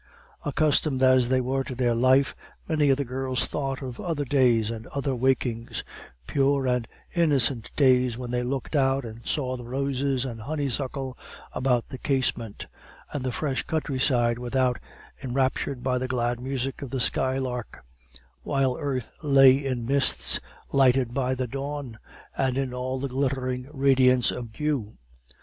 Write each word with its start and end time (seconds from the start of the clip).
Accustomed 0.43 1.03
as 1.03 1.29
they 1.29 1.41
were 1.41 1.63
to 1.63 1.75
their 1.75 1.93
life, 1.93 2.33
many 2.67 2.89
of 2.89 2.97
the 2.97 3.05
girls 3.05 3.45
thought 3.45 3.83
of 3.83 3.99
other 3.99 4.25
days 4.25 4.71
and 4.71 4.87
other 4.87 5.15
wakings; 5.15 5.83
pure 6.25 6.65
and 6.67 6.87
innocent 7.13 7.69
days 7.75 8.17
when 8.17 8.31
they 8.31 8.41
looked 8.41 8.75
out 8.75 9.05
and 9.05 9.23
saw 9.27 9.55
the 9.55 9.63
roses 9.63 10.25
and 10.25 10.41
honeysuckle 10.41 11.15
about 11.53 11.89
the 11.89 11.99
casement, 11.99 12.65
and 13.13 13.23
the 13.23 13.31
fresh 13.31 13.61
countryside 13.61 14.39
without 14.39 14.79
enraptured 15.21 15.83
by 15.83 15.99
the 15.99 16.07
glad 16.07 16.39
music 16.39 16.81
of 16.81 16.89
the 16.89 16.99
skylark; 16.99 17.85
while 18.41 18.75
earth 18.79 19.11
lay 19.21 19.53
in 19.63 19.85
mists, 19.85 20.39
lighted 20.71 21.13
by 21.13 21.35
the 21.35 21.45
dawn, 21.45 21.99
and 22.35 22.57
in 22.57 22.73
all 22.73 22.97
the 22.97 23.07
glittering 23.09 23.69
radiance 23.71 24.31
of 24.31 24.51
dew. 24.51 24.93